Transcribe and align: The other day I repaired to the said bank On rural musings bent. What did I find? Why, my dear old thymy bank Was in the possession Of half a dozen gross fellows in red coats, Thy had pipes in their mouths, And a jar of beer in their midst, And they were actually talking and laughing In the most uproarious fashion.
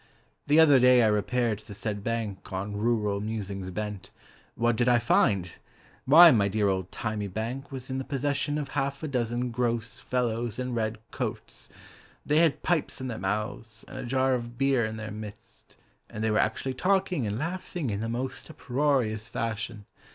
The 0.47 0.59
other 0.59 0.79
day 0.79 1.03
I 1.03 1.07
repaired 1.09 1.59
to 1.59 1.67
the 1.67 1.73
said 1.75 2.03
bank 2.03 2.51
On 2.51 2.75
rural 2.75 3.21
musings 3.21 3.69
bent. 3.69 4.09
What 4.55 4.75
did 4.75 4.89
I 4.89 4.97
find? 4.97 5.53
Why, 6.05 6.31
my 6.31 6.47
dear 6.47 6.69
old 6.69 6.89
thymy 6.89 7.27
bank 7.27 7.71
Was 7.71 7.91
in 7.91 7.99
the 7.99 8.03
possession 8.03 8.57
Of 8.57 8.69
half 8.69 9.03
a 9.03 9.07
dozen 9.07 9.51
gross 9.51 9.99
fellows 9.99 10.57
in 10.57 10.73
red 10.73 10.97
coats, 11.11 11.69
Thy 12.25 12.37
had 12.37 12.63
pipes 12.63 12.99
in 12.99 13.05
their 13.09 13.19
mouths, 13.19 13.85
And 13.87 13.95
a 13.99 14.03
jar 14.03 14.33
of 14.33 14.57
beer 14.57 14.83
in 14.87 14.97
their 14.97 15.11
midst, 15.11 15.77
And 16.09 16.23
they 16.23 16.31
were 16.31 16.39
actually 16.39 16.73
talking 16.73 17.27
and 17.27 17.37
laughing 17.37 17.91
In 17.91 17.99
the 17.99 18.09
most 18.09 18.49
uproarious 18.49 19.29
fashion. 19.29 19.85